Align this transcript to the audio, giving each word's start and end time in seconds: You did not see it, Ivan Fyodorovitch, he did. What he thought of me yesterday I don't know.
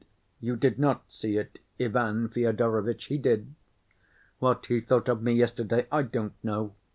You 0.39 0.55
did 0.55 0.79
not 0.79 1.03
see 1.11 1.37
it, 1.37 1.59
Ivan 1.79 2.27
Fyodorovitch, 2.29 3.05
he 3.05 3.19
did. 3.19 3.53
What 4.39 4.65
he 4.65 4.81
thought 4.81 5.07
of 5.07 5.21
me 5.21 5.33
yesterday 5.33 5.85
I 5.91 6.01
don't 6.01 6.33
know. 6.43 6.73